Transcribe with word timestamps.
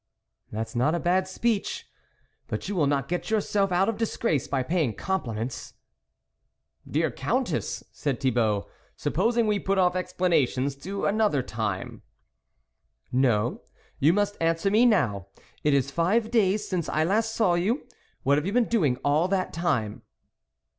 "That's 0.51 0.75
not 0.75 0.95
a 0.95 0.99
bad 0.99 1.27
speech; 1.27 1.87
but 2.47 2.67
you 2.67 2.73
will 2.75 2.87
not 2.87 3.07
get 3.07 3.29
yourself 3.29 3.71
out 3.71 3.87
of 3.87 3.97
disgrace 3.99 4.47
by 4.47 4.63
paying 4.63 4.95
compliments."" 4.95 5.75
Dear 6.89 7.11
Countess," 7.11 7.83
said 7.91 8.19
Thibault," 8.19 8.67
sup 8.97 9.13
posing 9.13 9.45
we 9.45 9.59
put 9.59 9.77
off 9.77 9.95
explanations 9.95 10.75
to 10.77 11.05
another 11.05 11.43
time,"" 11.43 12.01
No, 13.27 13.61
you 13.99 14.11
must 14.11 14.37
answer 14.41 14.71
me 14.71 14.87
now; 14.87 15.27
it 15.63 15.71
is 15.75 15.91
five 15.91 16.31
days 16.31 16.67
since 16.67 16.89
I 16.89 17.03
last 17.03 17.35
saw 17.35 17.53
you; 17.53 17.87
what 18.23 18.39
have 18.39 18.47
you 18.47 18.53
been 18.53 18.65
doing 18.65 18.97
all 19.05 19.27
that 19.27 19.53
time 19.53 20.01